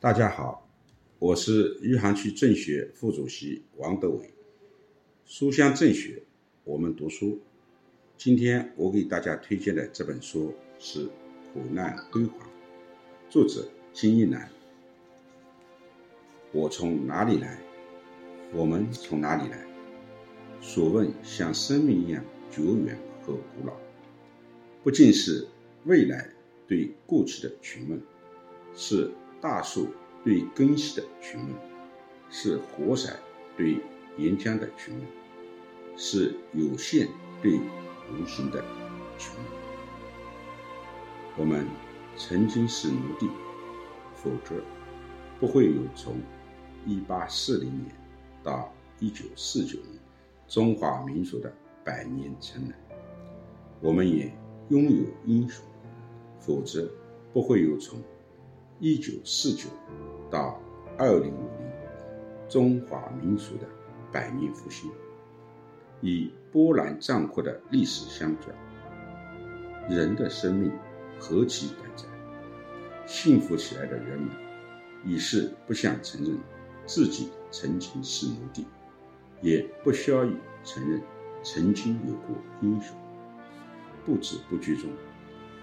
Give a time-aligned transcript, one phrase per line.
[0.00, 0.64] 大家好，
[1.18, 4.32] 我是余杭区政协副主席王德伟。
[5.26, 6.22] 书香政学，
[6.62, 7.40] 我们读书。
[8.16, 11.06] 今天我给大家推荐的这本书是
[11.52, 12.38] 《苦难辉煌》，
[13.28, 14.48] 作者金一南。
[16.52, 17.58] 我从哪里来？
[18.52, 19.66] 我们从哪里来？
[20.60, 23.72] 所问像生命一样久远和古老，
[24.84, 25.44] 不仅是
[25.86, 26.30] 未来
[26.68, 28.00] 对过去的询问，
[28.76, 29.10] 是。
[29.40, 29.88] 大树
[30.24, 31.54] 对根系的询问，
[32.28, 33.16] 是活塞
[33.56, 33.80] 对
[34.16, 35.06] 岩浆的询问，
[35.96, 37.08] 是有限
[37.40, 37.60] 对
[38.10, 38.64] 无形的
[39.16, 39.44] 询问。
[41.36, 41.66] 我们
[42.16, 43.30] 曾经是奴隶，
[44.14, 44.56] 否则
[45.38, 46.16] 不会有从
[46.84, 47.94] 一八四零年
[48.42, 50.00] 到一九四九年
[50.48, 51.52] 中华民族的
[51.84, 52.74] 百年沉沦。
[53.80, 54.36] 我们也
[54.70, 55.64] 拥有英雄，
[56.40, 56.90] 否则
[57.32, 58.02] 不会有从。
[58.80, 59.68] 一九四九
[60.30, 60.60] 到
[60.96, 61.68] 二零五零，
[62.48, 63.66] 中华民族的
[64.12, 64.88] 百年复兴，
[66.00, 68.54] 以波澜壮阔的历史相转。
[69.88, 70.70] 人的生命
[71.18, 72.06] 何其短暂！
[73.04, 74.30] 幸福起来的人们，
[75.04, 76.38] 已是不想承认
[76.86, 78.64] 自己曾经是奴隶，
[79.42, 80.24] 也不需要
[80.62, 81.02] 承认
[81.42, 82.96] 曾经有过英雄。
[84.06, 84.88] 不知不觉中，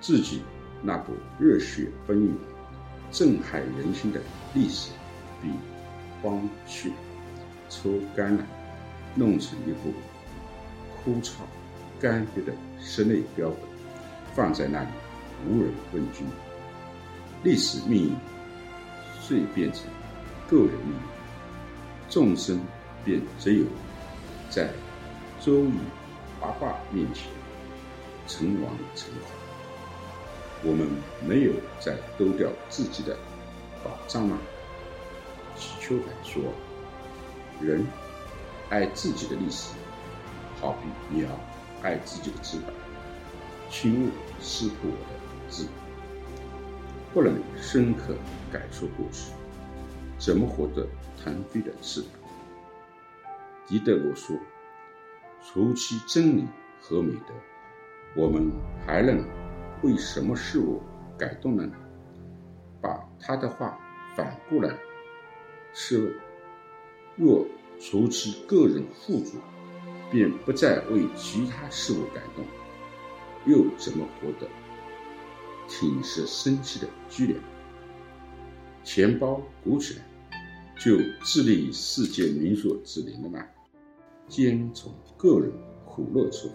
[0.00, 0.40] 自己
[0.82, 2.34] 那股热血奔涌。
[3.12, 4.18] 震撼人心的
[4.54, 4.90] 历史，
[5.42, 5.48] 被
[6.22, 6.92] 荒去、
[7.68, 8.42] 抽干了，
[9.14, 9.92] 弄成一部
[11.04, 11.32] 枯燥、
[12.00, 13.58] 干瘪的室内标本，
[14.34, 14.88] 放在那里，
[15.46, 16.26] 无人问津。
[17.44, 18.16] 历史命运
[19.20, 19.82] 遂变成
[20.48, 22.58] 个人命运，众生
[23.04, 23.66] 便只有
[24.48, 24.70] 在
[25.38, 25.72] 周易
[26.40, 27.26] 八卦面前
[28.26, 29.41] 成王成虎。
[30.64, 30.88] 我们
[31.26, 33.16] 没有再丢掉自己的
[33.82, 34.38] 宝藏吗？
[35.56, 36.42] 瞿秋白说
[37.60, 37.84] ：“人
[38.70, 39.74] 爱自己的历史，
[40.60, 41.28] 好比鸟
[41.82, 42.70] 爱自己的翅膀。
[43.68, 45.66] 请勿撕破我的字，
[47.12, 48.14] 不能深刻
[48.52, 49.32] 感受过去，
[50.18, 50.86] 怎么活得
[51.22, 52.10] 腾飞的翅膀？”
[53.66, 54.36] 狄德罗说
[55.44, 56.46] ：“除去真理
[56.80, 57.34] 和美德，
[58.14, 58.50] 我们
[58.86, 59.24] 还能。”
[59.82, 60.80] 为什么事物
[61.18, 61.74] 改动了呢？
[62.80, 63.78] 把他的话
[64.16, 64.76] 反过来
[65.72, 66.14] 试问：
[67.16, 67.46] 若
[67.80, 69.38] 除其个人富足，
[70.10, 72.44] 便不再为其他事物改动，
[73.44, 74.48] 又怎么活得
[75.68, 77.40] 挺实生气的居廉？
[78.84, 80.04] 钱包鼓起来，
[80.76, 83.44] 就致力于世界民所之灵了吗？
[84.28, 85.52] 兼从个人
[85.84, 86.54] 苦乐出发，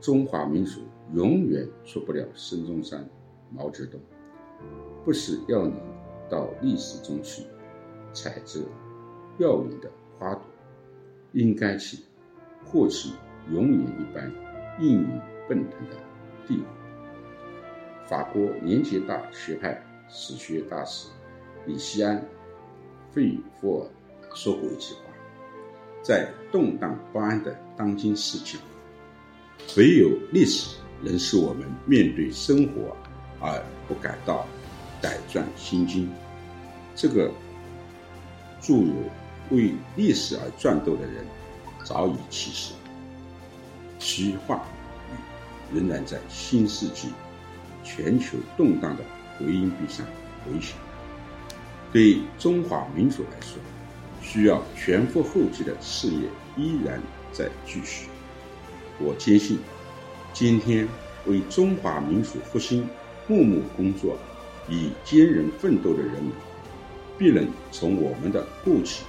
[0.00, 0.82] 中华民族。
[1.14, 3.04] 永远出不了孙中山、
[3.50, 4.00] 毛泽东，
[5.04, 5.74] 不是要你
[6.28, 7.42] 到历史中去
[8.12, 8.60] 采摘
[9.38, 10.42] 耀眼的花朵，
[11.32, 11.98] 应该去
[12.64, 13.10] 获取
[13.50, 14.30] 永远一般
[14.78, 15.96] 硬语奔腾的
[16.46, 16.62] 地。
[18.06, 21.08] 法国年节大学派史学大师
[21.66, 22.18] 李希安·
[23.10, 23.90] 费弗尔
[24.34, 25.00] 说过一句话
[26.02, 28.58] ：“在动荡不安的当今世界，
[29.76, 32.96] 唯有历史。”能使我们面对生活
[33.40, 34.46] 而不感到
[35.00, 36.10] 胆战心惊。
[36.94, 37.30] 这个
[38.60, 38.94] 著有
[39.50, 41.24] 为历史而战斗的人
[41.84, 42.74] 早已去世，
[43.98, 44.62] 其话
[45.72, 47.08] 语仍然在新世纪
[47.82, 49.02] 全球动荡的
[49.38, 50.06] 回音壁上
[50.44, 50.76] 回响。
[51.92, 53.58] 对中华民族来说，
[54.22, 57.00] 需要前赴后继的事业依然
[57.32, 58.08] 在继续。
[59.00, 59.58] 我坚信。
[60.32, 60.88] 今天
[61.26, 62.88] 为中华民族复兴
[63.26, 64.16] 默默工作、
[64.68, 66.32] 以坚韧奋斗的人们，
[67.18, 69.04] 必能从我们的过去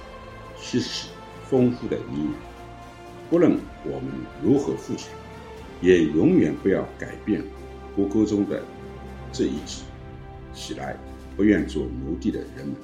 [0.58, 1.08] 吸取
[1.48, 2.34] 丰富的营养。
[3.30, 4.10] 不论我们
[4.42, 5.08] 如何富强，
[5.80, 7.42] 也永远不要改变
[7.96, 8.62] 国歌中的
[9.32, 9.82] 这一句
[10.52, 10.96] ：“起来，
[11.34, 12.74] 不愿做奴隶的人们，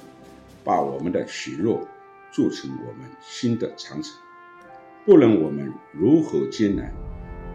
[0.63, 1.85] 把我们的血肉
[2.31, 4.13] 铸成我们新的长城。”
[5.05, 6.91] 不论我们如何艰难。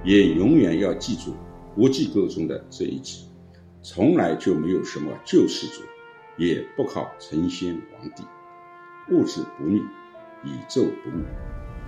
[0.04, 1.34] 也永远要记住
[1.74, 3.24] 国际歌中的这一句：
[3.82, 5.82] 从来就没有什么救世主，
[6.36, 8.22] 也不靠成仙皇帝。
[9.10, 9.80] 物质不灭，
[10.44, 11.24] 宇宙不灭，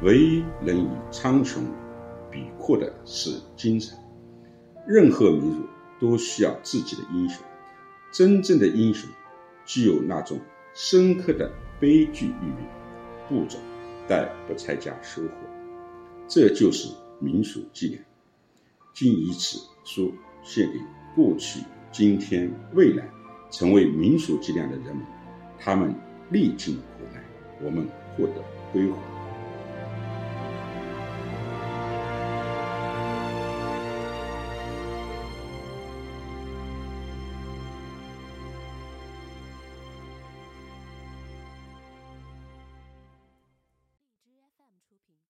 [0.03, 1.59] 唯一能与苍穹
[2.31, 3.97] 比阔的是精神。
[4.87, 5.61] 任何民族
[6.01, 7.43] 都需要自己的英雄，
[8.13, 9.09] 真正的英雄
[9.65, 10.39] 具有那种
[10.75, 12.67] 深刻的悲剧意蕴。
[13.29, 13.59] 不走，
[14.07, 15.29] 但不参加收获，
[16.29, 17.99] 这就是民俗伎俩。
[18.95, 20.79] 今以此书献给
[21.15, 21.61] 过去、
[21.93, 23.09] 今天、未来
[23.51, 25.07] 成为民俗伎俩的人们，
[25.59, 25.95] 他们
[26.31, 26.83] 历尽苦
[27.13, 27.23] 难，
[27.63, 27.87] 我们
[28.17, 28.43] 获得
[28.73, 29.16] 辉煌。